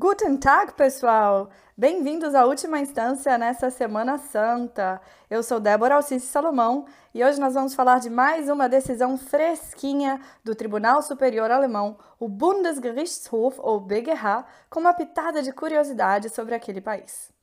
Guten 0.00 0.36
Tag, 0.36 0.74
pessoal! 0.74 1.50
Bem-vindos 1.76 2.32
à 2.32 2.46
última 2.46 2.78
instância 2.78 3.36
nessa 3.36 3.68
Semana 3.68 4.16
Santa. 4.16 5.00
Eu 5.28 5.42
sou 5.42 5.58
Débora 5.58 5.96
Alcice 5.96 6.24
Salomão 6.24 6.86
e 7.12 7.24
hoje 7.24 7.40
nós 7.40 7.54
vamos 7.54 7.74
falar 7.74 7.98
de 7.98 8.08
mais 8.08 8.48
uma 8.48 8.68
decisão 8.68 9.18
fresquinha 9.18 10.20
do 10.44 10.54
Tribunal 10.54 11.02
Superior 11.02 11.50
Alemão, 11.50 11.98
o 12.16 12.28
Bundesgerichtshof, 12.28 13.58
ou 13.60 13.80
BGH, 13.80 14.46
com 14.70 14.78
uma 14.78 14.94
pitada 14.94 15.42
de 15.42 15.52
curiosidade 15.52 16.28
sobre 16.28 16.54
aquele 16.54 16.80
país. 16.80 17.36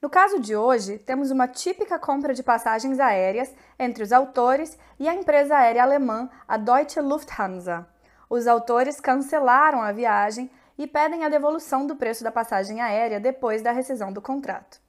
No 0.00 0.08
caso 0.08 0.38
de 0.38 0.54
hoje, 0.54 0.96
temos 0.98 1.32
uma 1.32 1.48
típica 1.48 1.98
compra 1.98 2.32
de 2.32 2.44
passagens 2.44 3.00
aéreas 3.00 3.52
entre 3.76 4.04
os 4.04 4.12
autores 4.12 4.78
e 4.96 5.08
a 5.08 5.14
empresa 5.14 5.56
aérea 5.56 5.82
alemã, 5.82 6.30
a 6.46 6.56
Deutsche 6.56 7.00
Lufthansa. 7.00 7.84
Os 8.30 8.46
autores 8.46 9.00
cancelaram 9.00 9.82
a 9.82 9.90
viagem 9.90 10.48
e 10.78 10.86
pedem 10.86 11.24
a 11.24 11.28
devolução 11.28 11.84
do 11.84 11.96
preço 11.96 12.22
da 12.22 12.30
passagem 12.30 12.80
aérea 12.80 13.18
depois 13.18 13.60
da 13.60 13.72
rescisão 13.72 14.12
do 14.12 14.22
contrato. 14.22 14.80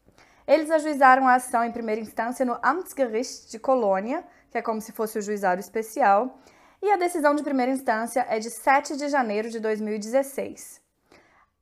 Eles 0.47 0.69
ajuizaram 0.69 1.27
a 1.27 1.35
ação 1.35 1.63
em 1.63 1.71
primeira 1.71 2.01
instância 2.01 2.45
no 2.45 2.59
Amtsgericht 2.63 3.49
de 3.49 3.57
Colônia, 3.57 4.23
que 4.51 4.59
é 4.59 4.61
como 4.61 4.79
se 4.79 4.91
fosse 4.91 5.17
o 5.17 5.21
juizado 5.23 5.59
especial, 5.59 6.39
e 6.83 6.91
a 6.91 6.97
decisão 6.97 7.33
de 7.33 7.41
primeira 7.41 7.71
instância 7.71 8.27
é 8.29 8.37
de 8.37 8.51
7 8.51 8.95
de 8.95 9.09
janeiro 9.09 9.49
de 9.49 9.59
2016. 9.59 10.88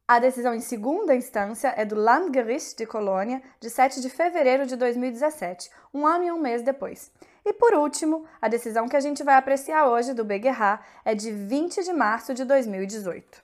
A 0.10 0.20
decisão 0.20 0.54
em 0.54 0.62
segunda 0.62 1.14
instância 1.14 1.74
é 1.76 1.84
do 1.84 1.94
Landgericht 1.94 2.78
de 2.78 2.86
Colônia, 2.86 3.44
de 3.60 3.70
7 3.70 4.00
de 4.00 4.10
fevereiro 4.10 4.66
de 4.66 4.78
2017, 4.78 5.70
um 5.94 6.08
ano 6.08 6.24
e 6.24 6.32
um 6.32 6.40
mês 6.40 6.62
depois. 6.62 7.12
E 7.44 7.52
por 7.52 7.73
último, 7.73 8.26
a 8.42 8.48
decisão 8.48 8.88
que 8.88 8.96
a 8.96 9.02
gente 9.02 9.22
vai 9.22 9.36
apreciar 9.36 9.86
hoje 9.86 10.14
do 10.14 10.23
BGH 10.23 10.80
é 11.04 11.14
de 11.14 11.30
20 11.30 11.84
de 11.84 11.92
março 11.92 12.34
de 12.34 12.46
2018. 12.46 13.44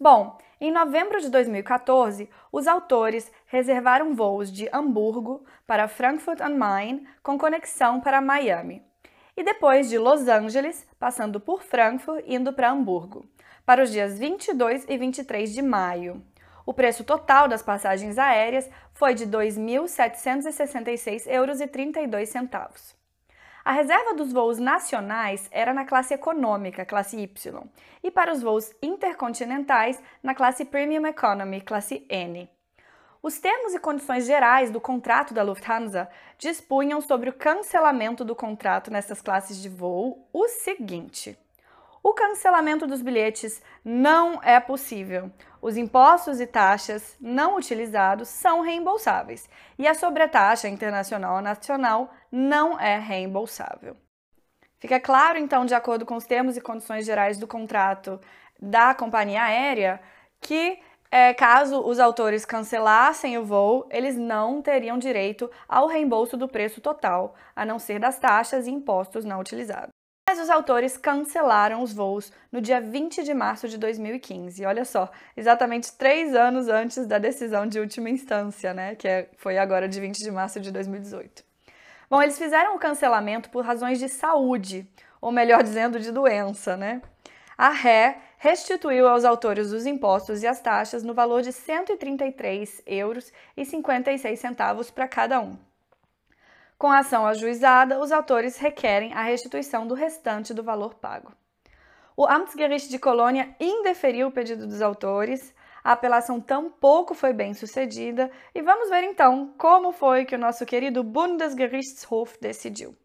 Bom, 0.00 0.38
em 0.58 0.72
novembro 0.72 1.20
de 1.20 1.28
2014, 1.28 2.30
os 2.50 2.66
autores 2.66 3.30
reservaram 3.44 4.14
voos 4.14 4.50
de 4.50 4.66
Hamburgo 4.72 5.44
para 5.66 5.88
Frankfurt 5.88 6.40
am 6.40 6.56
Main 6.56 7.06
com 7.22 7.36
conexão 7.36 8.00
para 8.00 8.22
Miami. 8.22 8.82
E 9.36 9.42
depois 9.42 9.88
de 9.88 9.98
Los 9.98 10.28
Angeles, 10.28 10.86
passando 10.98 11.40
por 11.40 11.62
Frankfurt, 11.62 12.24
indo 12.26 12.52
para 12.52 12.70
Hamburgo 12.70 13.26
para 13.64 13.82
os 13.82 13.90
dias 13.90 14.18
22 14.18 14.84
e 14.88 14.96
23 14.98 15.52
de 15.52 15.62
maio. 15.62 16.22
O 16.64 16.74
preço 16.74 17.02
total 17.04 17.48
das 17.48 17.62
passagens 17.62 18.18
aéreas 18.18 18.68
foi 18.92 19.14
de 19.14 19.24
R$ 19.24 19.30
2.766,32 19.30 21.26
euros. 22.36 22.96
A 23.64 23.72
reserva 23.72 24.14
dos 24.14 24.32
voos 24.32 24.58
nacionais 24.58 25.48
era 25.52 25.72
na 25.72 25.84
classe 25.84 26.12
econômica, 26.12 26.84
classe 26.84 27.16
Y, 27.16 27.62
e 28.02 28.10
para 28.10 28.32
os 28.32 28.42
voos 28.42 28.74
intercontinentais, 28.82 30.02
na 30.20 30.34
classe 30.34 30.64
Premium 30.64 31.06
Economy, 31.06 31.60
classe 31.60 32.04
N. 32.08 32.50
Os 33.22 33.38
termos 33.38 33.72
e 33.72 33.78
condições 33.78 34.26
gerais 34.26 34.70
do 34.70 34.80
contrato 34.80 35.32
da 35.32 35.44
Lufthansa 35.44 36.08
dispunham 36.36 37.00
sobre 37.00 37.30
o 37.30 37.32
cancelamento 37.32 38.24
do 38.24 38.34
contrato 38.34 38.90
nessas 38.90 39.22
classes 39.22 39.62
de 39.62 39.68
voo 39.68 40.28
o 40.32 40.48
seguinte: 40.48 41.38
o 42.02 42.12
cancelamento 42.12 42.84
dos 42.84 43.00
bilhetes 43.00 43.62
não 43.84 44.42
é 44.42 44.58
possível. 44.58 45.30
Os 45.60 45.76
impostos 45.76 46.40
e 46.40 46.46
taxas 46.48 47.16
não 47.20 47.54
utilizados 47.54 48.28
são 48.28 48.60
reembolsáveis 48.60 49.48
e 49.78 49.86
a 49.86 49.94
sobretaxa 49.94 50.68
internacional 50.68 51.36
ou 51.36 51.42
nacional 51.42 52.12
não 52.30 52.78
é 52.80 52.98
reembolsável. 52.98 53.96
Fica 54.80 54.98
claro, 54.98 55.38
então, 55.38 55.64
de 55.64 55.74
acordo 55.74 56.04
com 56.04 56.16
os 56.16 56.26
termos 56.26 56.56
e 56.56 56.60
condições 56.60 57.06
gerais 57.06 57.38
do 57.38 57.46
contrato 57.46 58.20
da 58.60 58.92
companhia 58.96 59.44
aérea, 59.44 60.00
que 60.40 60.80
é, 61.14 61.34
caso 61.34 61.78
os 61.82 62.00
autores 62.00 62.46
cancelassem 62.46 63.36
o 63.36 63.44
voo, 63.44 63.86
eles 63.90 64.16
não 64.16 64.62
teriam 64.62 64.96
direito 64.96 65.50
ao 65.68 65.86
reembolso 65.86 66.38
do 66.38 66.48
preço 66.48 66.80
total, 66.80 67.34
a 67.54 67.66
não 67.66 67.78
ser 67.78 68.00
das 68.00 68.18
taxas 68.18 68.66
e 68.66 68.70
impostos 68.70 69.22
não 69.22 69.38
utilizados. 69.38 69.90
Mas 70.26 70.40
os 70.40 70.48
autores 70.48 70.96
cancelaram 70.96 71.82
os 71.82 71.92
voos 71.92 72.32
no 72.50 72.62
dia 72.62 72.80
20 72.80 73.22
de 73.24 73.34
março 73.34 73.68
de 73.68 73.76
2015. 73.76 74.64
Olha 74.64 74.86
só, 74.86 75.10
exatamente 75.36 75.92
três 75.98 76.34
anos 76.34 76.66
antes 76.68 77.06
da 77.06 77.18
decisão 77.18 77.66
de 77.66 77.78
última 77.78 78.08
instância, 78.08 78.72
né? 78.72 78.94
Que 78.94 79.06
é, 79.06 79.28
foi 79.36 79.58
agora 79.58 79.86
de 79.86 80.00
20 80.00 80.16
de 80.16 80.30
março 80.30 80.60
de 80.60 80.70
2018. 80.70 81.44
Bom, 82.08 82.22
eles 82.22 82.38
fizeram 82.38 82.74
o 82.74 82.78
cancelamento 82.78 83.50
por 83.50 83.62
razões 83.62 83.98
de 83.98 84.08
saúde, 84.08 84.88
ou 85.20 85.30
melhor 85.30 85.62
dizendo, 85.62 86.00
de 86.00 86.10
doença, 86.10 86.74
né? 86.74 87.02
A 87.56 87.70
ré 87.70 88.18
restituiu 88.38 89.06
aos 89.06 89.24
autores 89.24 89.72
os 89.72 89.86
impostos 89.86 90.42
e 90.42 90.46
as 90.46 90.60
taxas 90.60 91.02
no 91.02 91.14
valor 91.14 91.42
de 91.42 91.52
133 91.52 92.82
euros 92.86 93.32
e 93.56 93.64
56 93.64 94.38
centavos 94.38 94.90
para 94.90 95.06
cada 95.06 95.40
um. 95.40 95.56
Com 96.78 96.90
a 96.90 96.98
ação 96.98 97.26
ajuizada, 97.26 98.00
os 98.00 98.10
autores 98.10 98.58
requerem 98.58 99.12
a 99.12 99.22
restituição 99.22 99.86
do 99.86 99.94
restante 99.94 100.52
do 100.52 100.62
valor 100.62 100.94
pago. 100.94 101.32
O 102.16 102.26
Amtsgericht 102.26 102.88
de 102.88 102.98
Colônia 102.98 103.54
indeferiu 103.60 104.26
o 104.28 104.32
pedido 104.32 104.66
dos 104.66 104.82
autores, 104.82 105.54
a 105.84 105.92
apelação 105.92 106.40
tampouco 106.40 107.14
foi 107.14 107.32
bem 107.32 107.54
sucedida 107.54 108.30
e 108.54 108.62
vamos 108.62 108.88
ver 108.88 109.04
então 109.04 109.52
como 109.58 109.92
foi 109.92 110.24
que 110.24 110.34
o 110.34 110.38
nosso 110.38 110.64
querido 110.66 111.02
Bundesgerichtshof 111.02 112.38
decidiu. 112.40 112.96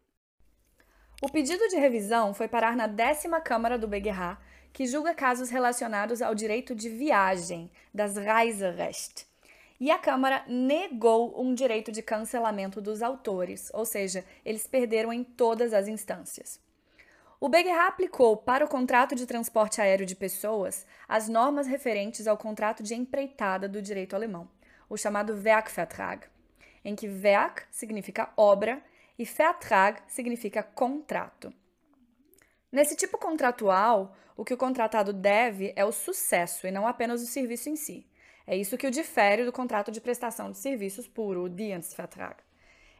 O 1.20 1.28
pedido 1.28 1.66
de 1.66 1.74
revisão 1.76 2.32
foi 2.32 2.46
parar 2.46 2.76
na 2.76 2.86
décima 2.86 3.40
Câmara 3.40 3.76
do 3.76 3.88
BGH, 3.88 4.38
que 4.72 4.86
julga 4.86 5.12
casos 5.12 5.50
relacionados 5.50 6.22
ao 6.22 6.32
direito 6.32 6.76
de 6.76 6.88
viagem, 6.88 7.68
das 7.92 8.16
Reiserecht, 8.16 9.26
e 9.80 9.90
a 9.90 9.98
Câmara 9.98 10.44
negou 10.46 11.34
um 11.42 11.54
direito 11.54 11.90
de 11.90 12.02
cancelamento 12.02 12.80
dos 12.80 13.02
autores, 13.02 13.68
ou 13.74 13.84
seja, 13.84 14.24
eles 14.44 14.68
perderam 14.68 15.12
em 15.12 15.24
todas 15.24 15.74
as 15.74 15.88
instâncias. 15.88 16.60
O 17.40 17.48
BGH 17.48 17.88
aplicou 17.88 18.36
para 18.36 18.64
o 18.64 18.68
contrato 18.68 19.16
de 19.16 19.26
transporte 19.26 19.80
aéreo 19.80 20.06
de 20.06 20.14
pessoas 20.14 20.86
as 21.08 21.28
normas 21.28 21.66
referentes 21.66 22.28
ao 22.28 22.36
contrato 22.36 22.80
de 22.80 22.94
empreitada 22.94 23.68
do 23.68 23.82
direito 23.82 24.14
alemão, 24.14 24.48
o 24.88 24.96
chamado 24.96 25.32
Werkvertrag, 25.32 26.28
em 26.84 26.94
que 26.94 27.08
Werk 27.08 27.64
significa 27.72 28.32
obra 28.36 28.80
e 29.18 29.24
Vertrag 29.24 30.00
significa 30.06 30.62
contrato. 30.62 31.52
Nesse 32.70 32.94
tipo 32.94 33.18
contratual, 33.18 34.14
o 34.36 34.44
que 34.44 34.54
o 34.54 34.58
contratado 34.58 35.12
deve 35.12 35.72
é 35.74 35.84
o 35.84 35.90
sucesso 35.90 36.66
e 36.66 36.70
não 36.70 36.86
apenas 36.86 37.22
o 37.22 37.26
serviço 37.26 37.68
em 37.68 37.76
si. 37.76 38.06
É 38.46 38.56
isso 38.56 38.78
que 38.78 38.86
o 38.86 38.90
difere 38.90 39.44
do 39.44 39.52
contrato 39.52 39.90
de 39.90 40.00
prestação 40.00 40.50
de 40.50 40.58
serviços 40.58 41.08
puro, 41.08 41.44
o 41.44 41.48
Dienstvertrag. 41.48 42.36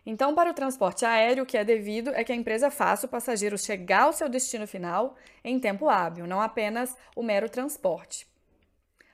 Então, 0.04 0.34
para 0.34 0.50
o 0.50 0.54
transporte 0.54 1.04
aéreo, 1.04 1.44
o 1.44 1.46
que 1.46 1.56
é 1.56 1.64
devido 1.64 2.10
é 2.14 2.24
que 2.24 2.32
a 2.32 2.34
empresa 2.34 2.70
faça 2.70 3.06
o 3.06 3.08
passageiro 3.08 3.58
chegar 3.58 4.04
ao 4.04 4.12
seu 4.12 4.28
destino 4.28 4.66
final 4.66 5.16
em 5.44 5.60
tempo 5.60 5.88
hábil, 5.88 6.26
não 6.26 6.40
apenas 6.40 6.96
o 7.14 7.22
mero 7.22 7.48
transporte. 7.48 8.26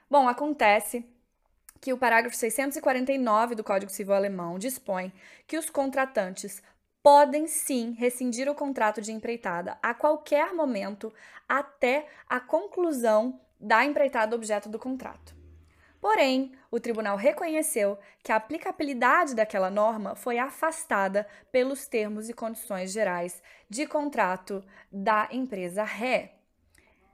Bom, 0.08 0.28
acontece 0.28 1.04
que 1.80 1.92
o 1.92 1.98
parágrafo 1.98 2.36
649 2.36 3.54
do 3.54 3.64
Código 3.64 3.92
Civil 3.92 4.14
Alemão 4.14 4.58
dispõe 4.58 5.12
que 5.46 5.58
os 5.58 5.68
contratantes 5.68 6.62
podem 7.04 7.46
sim 7.46 7.92
rescindir 7.92 8.48
o 8.48 8.54
contrato 8.54 9.02
de 9.02 9.12
empreitada 9.12 9.76
a 9.82 9.92
qualquer 9.92 10.54
momento 10.54 11.12
até 11.46 12.08
a 12.26 12.40
conclusão 12.40 13.38
da 13.60 13.84
empreitada 13.84 14.34
objeto 14.34 14.70
do 14.70 14.78
contrato. 14.78 15.36
Porém, 16.00 16.52
o 16.70 16.80
tribunal 16.80 17.18
reconheceu 17.18 17.98
que 18.22 18.32
a 18.32 18.36
aplicabilidade 18.36 19.34
daquela 19.34 19.68
norma 19.68 20.16
foi 20.16 20.38
afastada 20.38 21.26
pelos 21.52 21.86
termos 21.86 22.30
e 22.30 22.32
condições 22.32 22.90
gerais 22.90 23.42
de 23.68 23.86
contrato 23.86 24.64
da 24.90 25.28
empresa 25.30 25.84
ré. 25.84 26.36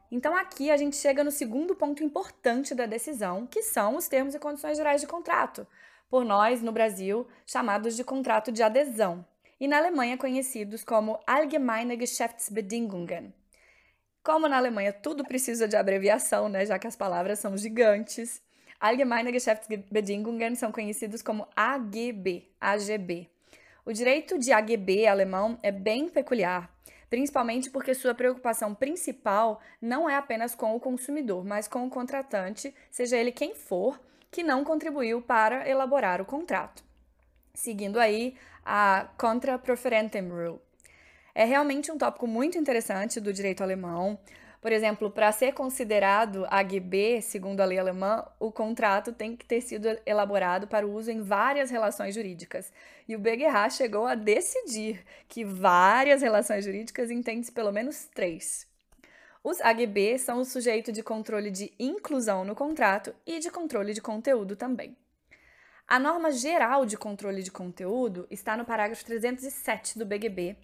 Então, 0.08 0.36
aqui 0.36 0.70
a 0.70 0.76
gente 0.76 0.94
chega 0.94 1.24
no 1.24 1.32
segundo 1.32 1.74
ponto 1.74 2.04
importante 2.04 2.76
da 2.76 2.86
decisão, 2.86 3.44
que 3.44 3.60
são 3.60 3.96
os 3.96 4.06
termos 4.06 4.36
e 4.36 4.38
condições 4.38 4.76
gerais 4.76 5.00
de 5.00 5.08
contrato, 5.08 5.66
por 6.08 6.24
nós, 6.24 6.62
no 6.62 6.70
Brasil, 6.70 7.26
chamados 7.44 7.96
de 7.96 8.04
contrato 8.04 8.50
de 8.50 8.62
adesão, 8.62 9.24
e 9.60 9.68
na 9.68 9.76
Alemanha 9.76 10.16
conhecidos 10.16 10.82
como 10.82 11.20
Allgemeine 11.26 11.98
Geschäftsbedingungen. 12.00 13.34
Como 14.22 14.48
na 14.48 14.56
Alemanha 14.56 14.92
tudo 14.92 15.22
precisa 15.22 15.68
de 15.68 15.76
abreviação, 15.76 16.48
né, 16.48 16.64
já 16.64 16.78
que 16.78 16.86
as 16.86 16.96
palavras 16.96 17.38
são 17.38 17.56
gigantes, 17.56 18.42
Allgemeine 18.80 19.30
Geschäftsbedingungen 19.30 20.54
são 20.54 20.72
conhecidos 20.72 21.20
como 21.20 21.46
AGB, 21.54 22.48
AGB. 22.58 23.28
O 23.84 23.92
direito 23.92 24.38
de 24.38 24.50
AGB 24.50 25.06
alemão 25.06 25.58
é 25.62 25.70
bem 25.70 26.08
peculiar, 26.08 26.74
principalmente 27.10 27.68
porque 27.68 27.94
sua 27.94 28.14
preocupação 28.14 28.74
principal 28.74 29.60
não 29.82 30.08
é 30.08 30.16
apenas 30.16 30.54
com 30.54 30.74
o 30.74 30.80
consumidor, 30.80 31.44
mas 31.44 31.68
com 31.68 31.86
o 31.86 31.90
contratante, 31.90 32.74
seja 32.90 33.18
ele 33.18 33.32
quem 33.32 33.54
for, 33.54 34.00
que 34.30 34.42
não 34.42 34.64
contribuiu 34.64 35.20
para 35.20 35.68
elaborar 35.68 36.22
o 36.22 36.24
contrato. 36.24 36.89
Seguindo 37.54 37.98
aí 37.98 38.34
a 38.64 39.08
Contra 39.18 39.58
Preferentem 39.58 40.28
Rule. 40.28 40.60
É 41.34 41.44
realmente 41.44 41.90
um 41.90 41.98
tópico 41.98 42.26
muito 42.26 42.58
interessante 42.58 43.20
do 43.20 43.32
direito 43.32 43.62
alemão. 43.62 44.18
Por 44.60 44.72
exemplo, 44.72 45.10
para 45.10 45.32
ser 45.32 45.52
considerado 45.54 46.46
AGB, 46.50 47.22
segundo 47.22 47.60
a 47.60 47.64
lei 47.64 47.78
alemã, 47.78 48.26
o 48.38 48.52
contrato 48.52 49.12
tem 49.12 49.34
que 49.34 49.44
ter 49.44 49.62
sido 49.62 49.88
elaborado 50.04 50.66
para 50.66 50.86
uso 50.86 51.10
em 51.10 51.22
várias 51.22 51.70
relações 51.70 52.14
jurídicas. 52.14 52.70
E 53.08 53.16
o 53.16 53.18
BGH 53.18 53.70
chegou 53.70 54.06
a 54.06 54.14
decidir 54.14 55.02
que 55.28 55.44
várias 55.44 56.20
relações 56.20 56.64
jurídicas 56.64 57.10
entende-se 57.10 57.52
pelo 57.52 57.72
menos 57.72 58.04
três. 58.14 58.68
Os 59.42 59.58
AGB 59.62 60.18
são 60.18 60.40
o 60.40 60.44
sujeito 60.44 60.92
de 60.92 61.02
controle 61.02 61.50
de 61.50 61.72
inclusão 61.78 62.44
no 62.44 62.54
contrato 62.54 63.14
e 63.26 63.38
de 63.38 63.50
controle 63.50 63.94
de 63.94 64.02
conteúdo 64.02 64.54
também. 64.54 64.94
A 65.90 65.98
norma 65.98 66.30
geral 66.30 66.86
de 66.86 66.96
controle 66.96 67.42
de 67.42 67.50
conteúdo 67.50 68.24
está 68.30 68.56
no 68.56 68.64
parágrafo 68.64 69.04
307 69.04 69.98
do 69.98 70.06
BGB, 70.06 70.56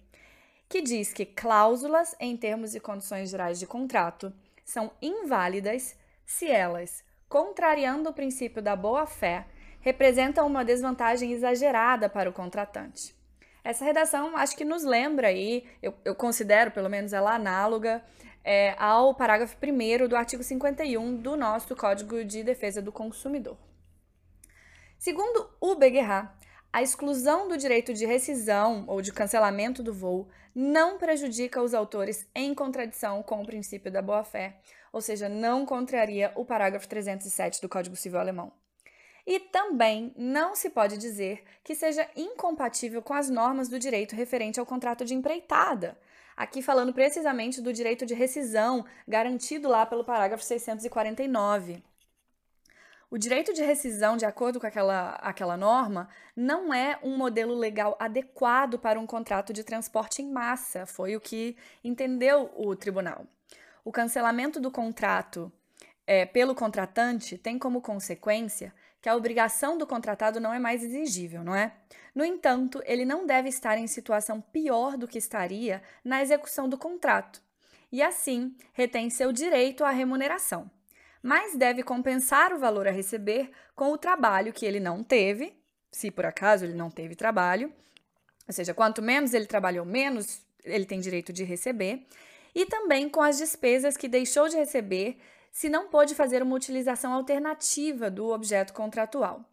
que 0.69 0.81
diz 0.81 1.11
que 1.11 1.25
cláusulas 1.25 2.15
em 2.17 2.37
termos 2.37 2.73
e 2.73 2.79
condições 2.79 3.29
gerais 3.29 3.59
de 3.59 3.67
contrato 3.67 4.31
são 4.63 4.89
inválidas 5.01 5.97
se 6.25 6.49
elas, 6.49 7.03
contrariando 7.27 8.09
o 8.09 8.13
princípio 8.13 8.61
da 8.61 8.73
boa-fé, 8.73 9.45
representam 9.81 10.47
uma 10.47 10.63
desvantagem 10.63 11.33
exagerada 11.33 12.07
para 12.07 12.29
o 12.29 12.33
contratante. 12.33 13.13
Essa 13.65 13.83
redação 13.83 14.37
acho 14.37 14.55
que 14.55 14.63
nos 14.63 14.85
lembra 14.85 15.27
aí, 15.27 15.65
eu, 15.83 15.93
eu 16.05 16.15
considero 16.15 16.71
pelo 16.71 16.89
menos 16.89 17.11
ela 17.11 17.35
análoga 17.35 18.01
é, 18.45 18.75
ao 18.79 19.13
parágrafo 19.13 19.57
1 19.61 20.07
do 20.07 20.15
artigo 20.15 20.41
51 20.41 21.17
do 21.17 21.35
nosso 21.35 21.75
Código 21.75 22.23
de 22.23 22.43
Defesa 22.43 22.81
do 22.81 22.93
Consumidor. 22.93 23.66
Segundo 24.97 25.49
o 25.61 25.75
BGH, 25.75 26.31
a 26.73 26.81
exclusão 26.81 27.47
do 27.47 27.55
direito 27.55 27.93
de 27.93 28.05
rescisão 28.05 28.83
ou 28.87 29.01
de 29.01 29.13
cancelamento 29.13 29.83
do 29.83 29.93
voo 29.93 30.27
não 30.55 30.97
prejudica 30.97 31.61
os 31.61 31.73
autores 31.73 32.27
em 32.33 32.53
contradição 32.53 33.21
com 33.21 33.41
o 33.41 33.45
princípio 33.45 33.91
da 33.91 34.01
boa-fé, 34.01 34.59
ou 34.91 34.99
seja, 34.99 35.29
não 35.29 35.65
contraria 35.65 36.31
o 36.35 36.43
parágrafo 36.43 36.87
307 36.87 37.61
do 37.61 37.69
Código 37.69 37.95
Civil 37.95 38.19
Alemão. 38.19 38.51
E 39.25 39.39
também 39.39 40.13
não 40.17 40.55
se 40.55 40.69
pode 40.69 40.97
dizer 40.97 41.43
que 41.63 41.75
seja 41.75 42.09
incompatível 42.15 43.01
com 43.01 43.13
as 43.13 43.29
normas 43.29 43.69
do 43.69 43.77
direito 43.77 44.15
referente 44.15 44.59
ao 44.59 44.65
contrato 44.65 45.05
de 45.05 45.13
empreitada. 45.13 45.95
Aqui 46.35 46.61
falando 46.61 46.93
precisamente 46.93 47.61
do 47.61 47.73
direito 47.73 48.05
de 48.05 48.13
rescisão 48.13 48.85
garantido 49.07 49.67
lá 49.67 49.85
pelo 49.85 50.03
parágrafo 50.03 50.43
649. 50.43 51.83
O 53.09 53.17
direito 53.17 53.53
de 53.53 53.63
rescisão, 53.63 54.17
de 54.17 54.25
acordo 54.25 54.59
com 54.59 54.67
aquela, 54.67 55.11
aquela 55.21 55.55
norma, 55.55 56.09
não 56.35 56.73
é 56.73 56.99
um 57.01 57.15
modelo 57.15 57.55
legal 57.55 57.95
adequado 57.97 58.77
para 58.77 58.99
um 58.99 59.07
contrato 59.07 59.53
de 59.53 59.63
transporte 59.63 60.21
em 60.21 60.29
massa, 60.29 60.85
foi 60.85 61.15
o 61.15 61.21
que 61.21 61.55
entendeu 61.81 62.51
o 62.53 62.75
tribunal. 62.75 63.25
O 63.85 63.93
cancelamento 63.93 64.59
do 64.59 64.69
contrato 64.69 65.49
é, 66.05 66.25
pelo 66.25 66.53
contratante 66.53 67.37
tem 67.37 67.57
como 67.57 67.79
consequência 67.79 68.73
que 69.01 69.07
a 69.07 69.15
obrigação 69.15 69.77
do 69.77 69.87
contratado 69.87 70.41
não 70.41 70.53
é 70.53 70.59
mais 70.59 70.83
exigível, 70.83 71.45
não 71.45 71.55
é? 71.55 71.73
No 72.13 72.25
entanto, 72.25 72.81
ele 72.85 73.05
não 73.05 73.25
deve 73.25 73.47
estar 73.47 73.77
em 73.77 73.87
situação 73.87 74.41
pior 74.41 74.97
do 74.97 75.07
que 75.07 75.17
estaria 75.17 75.81
na 76.03 76.21
execução 76.21 76.67
do 76.67 76.77
contrato, 76.77 77.41
e 77.89 78.01
assim 78.01 78.53
retém 78.73 79.09
seu 79.09 79.31
direito 79.31 79.85
à 79.85 79.91
remuneração 79.91 80.69
mas 81.21 81.55
deve 81.55 81.83
compensar 81.83 82.53
o 82.53 82.59
valor 82.59 82.87
a 82.87 82.91
receber 82.91 83.51
com 83.75 83.91
o 83.91 83.97
trabalho 83.97 84.53
que 84.53 84.65
ele 84.65 84.79
não 84.79 85.03
teve, 85.03 85.53
se 85.91 86.11
por 86.11 86.25
acaso 86.25 86.65
ele 86.65 86.73
não 86.73 86.89
teve 86.89 87.15
trabalho, 87.15 87.71
ou 88.47 88.53
seja, 88.53 88.73
quanto 88.73 89.01
menos 89.01 89.33
ele 89.33 89.45
trabalhou, 89.45 89.85
menos 89.85 90.41
ele 90.63 90.85
tem 90.85 90.99
direito 90.99 91.33
de 91.33 91.43
receber, 91.43 92.05
e 92.53 92.65
também 92.65 93.09
com 93.09 93.21
as 93.21 93.37
despesas 93.37 93.97
que 93.97 94.07
deixou 94.07 94.47
de 94.47 94.55
receber 94.55 95.19
se 95.51 95.69
não 95.69 95.87
pôde 95.87 96.15
fazer 96.15 96.41
uma 96.41 96.55
utilização 96.55 97.13
alternativa 97.13 98.09
do 98.09 98.29
objeto 98.29 98.73
contratual. 98.73 99.43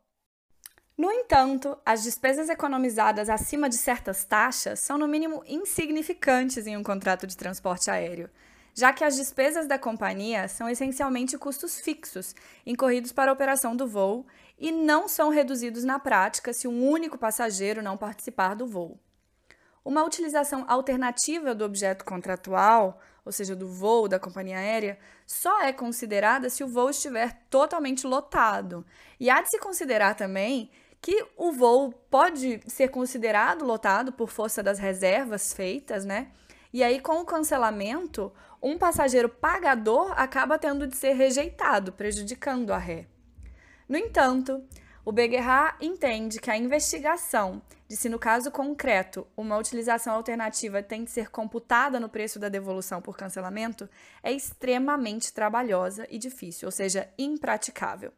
No 0.96 1.10
entanto, 1.10 1.76
as 1.84 2.04
despesas 2.04 2.48
economizadas 2.48 3.28
acima 3.28 3.68
de 3.68 3.76
certas 3.76 4.24
taxas 4.24 4.78
são, 4.78 4.96
no 4.96 5.08
mínimo, 5.08 5.42
insignificantes 5.46 6.66
em 6.66 6.76
um 6.76 6.84
contrato 6.84 7.26
de 7.26 7.36
transporte 7.36 7.90
aéreo 7.90 8.30
já 8.74 8.92
que 8.92 9.04
as 9.04 9.14
despesas 9.14 9.68
da 9.68 9.78
companhia 9.78 10.48
são 10.48 10.68
essencialmente 10.68 11.38
custos 11.38 11.78
fixos, 11.78 12.34
incorridos 12.66 13.12
para 13.12 13.30
a 13.30 13.34
operação 13.34 13.76
do 13.76 13.86
voo, 13.86 14.26
e 14.58 14.72
não 14.72 15.08
são 15.08 15.30
reduzidos 15.30 15.84
na 15.84 15.98
prática 15.98 16.52
se 16.52 16.66
um 16.66 16.88
único 16.88 17.16
passageiro 17.16 17.82
não 17.82 17.96
participar 17.96 18.54
do 18.54 18.66
voo. 18.66 18.98
Uma 19.84 20.02
utilização 20.02 20.64
alternativa 20.66 21.54
do 21.54 21.64
objeto 21.64 22.04
contratual, 22.04 23.00
ou 23.24 23.30
seja, 23.30 23.54
do 23.54 23.68
voo 23.68 24.08
da 24.08 24.18
companhia 24.18 24.58
aérea, 24.58 24.98
só 25.26 25.62
é 25.62 25.72
considerada 25.72 26.50
se 26.50 26.64
o 26.64 26.68
voo 26.68 26.90
estiver 26.90 27.44
totalmente 27.48 28.06
lotado. 28.06 28.84
E 29.20 29.30
há 29.30 29.40
de 29.40 29.50
se 29.50 29.58
considerar 29.58 30.14
também 30.14 30.70
que 31.00 31.24
o 31.36 31.52
voo 31.52 31.92
pode 32.10 32.62
ser 32.66 32.88
considerado 32.88 33.64
lotado 33.64 34.10
por 34.10 34.30
força 34.30 34.62
das 34.62 34.78
reservas 34.78 35.52
feitas, 35.52 36.04
né? 36.04 36.28
E 36.74 36.82
aí, 36.82 36.98
com 36.98 37.20
o 37.20 37.24
cancelamento, 37.24 38.32
um 38.60 38.76
passageiro 38.76 39.28
pagador 39.28 40.12
acaba 40.20 40.58
tendo 40.58 40.88
de 40.88 40.96
ser 40.96 41.12
rejeitado, 41.12 41.92
prejudicando 41.92 42.72
a 42.72 42.78
ré. 42.78 43.06
No 43.88 43.96
entanto, 43.96 44.60
o 45.04 45.12
BGH 45.12 45.76
entende 45.80 46.40
que 46.40 46.50
a 46.50 46.56
investigação 46.56 47.62
de 47.86 47.96
se, 47.96 48.08
no 48.08 48.18
caso 48.18 48.50
concreto, 48.50 49.24
uma 49.36 49.56
utilização 49.56 50.14
alternativa 50.14 50.82
tem 50.82 51.04
de 51.04 51.12
ser 51.12 51.30
computada 51.30 52.00
no 52.00 52.08
preço 52.08 52.40
da 52.40 52.48
devolução 52.48 53.00
por 53.00 53.16
cancelamento 53.16 53.88
é 54.20 54.32
extremamente 54.32 55.32
trabalhosa 55.32 56.08
e 56.10 56.18
difícil, 56.18 56.66
ou 56.66 56.72
seja, 56.72 57.08
impraticável 57.16 58.12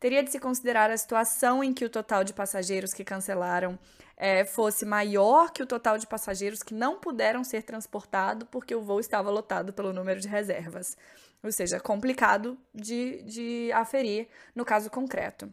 teria 0.00 0.24
de 0.24 0.32
se 0.32 0.40
considerar 0.40 0.90
a 0.90 0.96
situação 0.96 1.62
em 1.62 1.74
que 1.74 1.84
o 1.84 1.90
total 1.90 2.24
de 2.24 2.32
passageiros 2.32 2.94
que 2.94 3.04
cancelaram 3.04 3.78
é, 4.16 4.44
fosse 4.44 4.84
maior 4.86 5.52
que 5.52 5.62
o 5.62 5.66
total 5.66 5.98
de 5.98 6.06
passageiros 6.06 6.62
que 6.62 6.74
não 6.74 6.98
puderam 6.98 7.44
ser 7.44 7.62
transportados 7.62 8.48
porque 8.50 8.74
o 8.74 8.80
voo 8.80 8.98
estava 8.98 9.30
lotado 9.30 9.72
pelo 9.72 9.92
número 9.92 10.18
de 10.18 10.26
reservas. 10.26 10.96
Ou 11.42 11.52
seja, 11.52 11.78
complicado 11.78 12.58
de, 12.74 13.22
de 13.22 13.72
aferir 13.72 14.28
no 14.54 14.64
caso 14.64 14.90
concreto. 14.90 15.52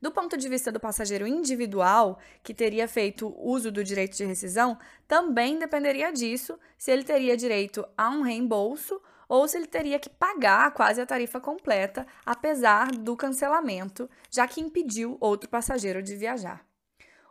Do 0.00 0.10
ponto 0.10 0.36
de 0.36 0.48
vista 0.48 0.70
do 0.70 0.78
passageiro 0.78 1.26
individual, 1.26 2.18
que 2.42 2.52
teria 2.52 2.86
feito 2.86 3.34
uso 3.38 3.72
do 3.72 3.82
direito 3.82 4.16
de 4.16 4.24
rescisão, 4.24 4.78
também 5.08 5.58
dependeria 5.58 6.12
disso 6.12 6.58
se 6.76 6.90
ele 6.90 7.02
teria 7.02 7.36
direito 7.36 7.86
a 7.96 8.10
um 8.10 8.20
reembolso 8.20 9.00
ou 9.28 9.46
se 9.48 9.56
ele 9.56 9.66
teria 9.66 9.98
que 9.98 10.08
pagar 10.08 10.70
quase 10.72 11.00
a 11.00 11.06
tarifa 11.06 11.40
completa, 11.40 12.06
apesar 12.24 12.90
do 12.90 13.16
cancelamento, 13.16 14.08
já 14.30 14.46
que 14.46 14.60
impediu 14.60 15.16
outro 15.20 15.48
passageiro 15.48 16.02
de 16.02 16.14
viajar. 16.14 16.64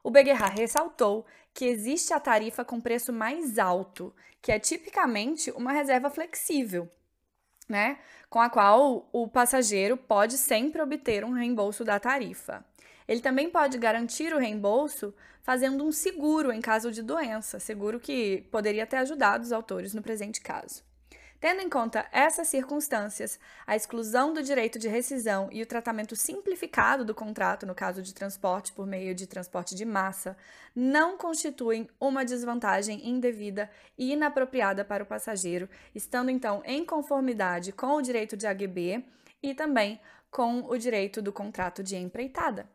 O 0.04 0.12
Beguerra 0.12 0.48
ressaltou 0.48 1.26
que 1.54 1.66
existe 1.66 2.14
a 2.14 2.20
tarifa 2.20 2.66
com 2.66 2.82
preço 2.82 3.12
mais 3.14 3.58
alto, 3.58 4.14
que 4.42 4.52
é 4.52 4.60
tipicamente 4.60 5.50
uma 5.52 5.72
reserva 5.72 6.10
flexível, 6.10 6.90
né? 7.68 7.98
Com 8.30 8.40
a 8.40 8.50
qual 8.50 9.10
o 9.12 9.28
passageiro 9.28 9.98
pode 9.98 10.38
sempre 10.38 10.82
obter 10.82 11.24
um 11.24 11.32
reembolso 11.32 11.84
da 11.84 12.00
tarifa. 12.00 12.64
Ele 13.08 13.22
também 13.22 13.50
pode 13.50 13.78
garantir 13.78 14.34
o 14.34 14.40
reembolso 14.40 15.14
fazendo 15.42 15.84
um 15.86 15.92
seguro 15.92 16.52
em 16.52 16.60
caso 16.60 16.92
de 16.92 17.02
doença, 17.02 17.60
seguro 17.60 18.00
que 18.00 18.42
poderia 18.52 18.86
ter 18.86 18.98
ajudado 18.98 19.44
os 19.44 19.52
autores 19.52 19.94
no 19.94 20.02
presente 20.02 20.42
caso. 20.42 20.84
Tendo 21.40 21.62
em 21.62 21.70
conta 21.70 22.06
essas 22.12 22.48
circunstâncias, 22.48 23.40
a 23.68 23.76
exclusão 23.76 24.34
do 24.34 24.42
direito 24.42 24.80
de 24.80 24.88
rescisão 24.88 25.50
e 25.52 25.62
o 25.62 25.66
tratamento 25.66 26.16
simplificado 26.16 27.04
do 27.04 27.14
contrato 27.14 27.66
no 27.66 27.76
caso 27.76 28.02
de 28.02 28.14
transporte 28.14 28.72
por 28.72 28.88
meio 28.88 29.14
de 29.14 29.28
transporte 29.28 29.76
de 29.76 29.86
massa 29.86 30.38
não 30.74 31.18
constituem 31.18 31.90
uma 32.00 32.24
desvantagem 32.24 33.08
indevida 33.08 33.70
e 33.98 34.14
inapropriada 34.14 34.86
para 34.86 35.04
o 35.04 35.08
passageiro, 35.08 35.70
estando 35.94 36.32
então 36.32 36.62
em 36.66 36.86
conformidade 36.86 37.72
com 37.72 37.96
o 37.96 38.02
direito 38.02 38.38
de 38.38 38.48
AGB 38.48 39.06
e 39.44 39.54
também 39.54 40.00
com 40.32 40.62
o 40.62 40.78
direito 40.78 41.22
do 41.22 41.32
contrato 41.32 41.84
de 41.84 41.96
empreitada. 41.96 42.75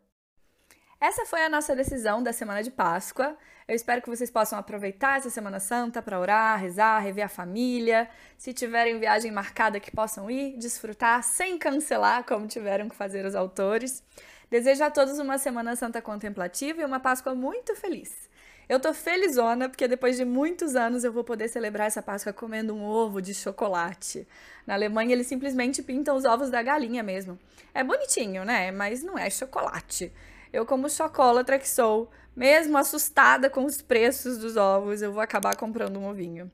Essa 1.00 1.24
foi 1.24 1.42
a 1.42 1.48
nossa 1.48 1.74
decisão 1.74 2.22
da 2.22 2.30
semana 2.30 2.62
de 2.62 2.70
Páscoa. 2.70 3.34
Eu 3.66 3.74
espero 3.74 4.02
que 4.02 4.10
vocês 4.10 4.30
possam 4.30 4.58
aproveitar 4.58 5.16
essa 5.16 5.30
Semana 5.30 5.58
Santa 5.58 6.02
para 6.02 6.20
orar, 6.20 6.60
rezar, 6.60 6.98
rever 6.98 7.24
a 7.24 7.28
família. 7.28 8.06
Se 8.36 8.52
tiverem 8.52 9.00
viagem 9.00 9.32
marcada, 9.32 9.80
que 9.80 9.90
possam 9.90 10.30
ir, 10.30 10.58
desfrutar 10.58 11.22
sem 11.22 11.56
cancelar, 11.56 12.24
como 12.24 12.46
tiveram 12.46 12.86
que 12.86 12.94
fazer 12.94 13.24
os 13.24 13.34
autores. 13.34 14.04
Desejo 14.50 14.84
a 14.84 14.90
todos 14.90 15.18
uma 15.18 15.38
Semana 15.38 15.74
Santa 15.74 16.02
contemplativa 16.02 16.82
e 16.82 16.84
uma 16.84 17.00
Páscoa 17.00 17.34
muito 17.34 17.74
feliz. 17.74 18.28
Eu 18.68 18.78
tô 18.78 18.92
felizona 18.92 19.70
porque 19.70 19.88
depois 19.88 20.18
de 20.18 20.24
muitos 20.26 20.76
anos 20.76 21.02
eu 21.02 21.10
vou 21.10 21.24
poder 21.24 21.48
celebrar 21.48 21.86
essa 21.86 22.02
Páscoa 22.02 22.34
comendo 22.34 22.74
um 22.74 22.84
ovo 22.84 23.22
de 23.22 23.32
chocolate. 23.32 24.28
Na 24.66 24.74
Alemanha 24.74 25.14
eles 25.14 25.26
simplesmente 25.26 25.82
pintam 25.82 26.14
os 26.14 26.26
ovos 26.26 26.50
da 26.50 26.62
galinha 26.62 27.02
mesmo. 27.02 27.38
É 27.72 27.82
bonitinho, 27.82 28.44
né? 28.44 28.70
Mas 28.70 29.02
não 29.02 29.16
é 29.16 29.30
chocolate. 29.30 30.12
Eu, 30.52 30.66
como 30.66 30.90
chocolatra 30.90 31.58
que 31.58 31.68
sou, 31.68 32.10
mesmo 32.34 32.76
assustada 32.76 33.48
com 33.48 33.64
os 33.64 33.80
preços 33.80 34.38
dos 34.38 34.56
ovos, 34.56 35.02
eu 35.02 35.12
vou 35.12 35.22
acabar 35.22 35.56
comprando 35.56 35.98
um 35.98 36.08
ovinho. 36.08 36.50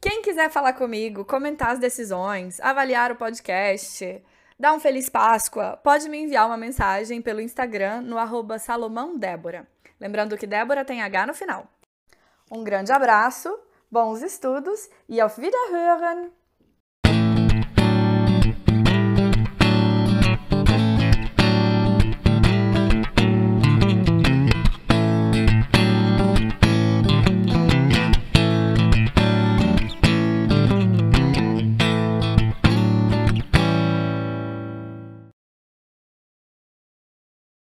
Quem 0.00 0.22
quiser 0.22 0.48
falar 0.50 0.74
comigo, 0.74 1.24
comentar 1.24 1.70
as 1.72 1.78
decisões, 1.78 2.60
avaliar 2.60 3.10
o 3.10 3.16
podcast, 3.16 4.22
dar 4.58 4.72
um 4.72 4.80
Feliz 4.80 5.08
Páscoa, 5.08 5.76
pode 5.82 6.08
me 6.08 6.18
enviar 6.18 6.46
uma 6.46 6.56
mensagem 6.56 7.20
pelo 7.20 7.40
Instagram 7.40 8.02
no 8.02 8.16
arroba 8.16 8.58
salomãodébora. 8.58 9.66
Lembrando 10.00 10.36
que 10.36 10.46
Débora 10.46 10.84
tem 10.84 11.02
H 11.02 11.26
no 11.26 11.34
final. 11.34 11.66
Um 12.50 12.62
grande 12.62 12.92
abraço, 12.92 13.58
bons 13.90 14.22
estudos 14.22 14.88
e 15.08 15.20
auf 15.20 15.40
Wiederhören! 15.40 16.37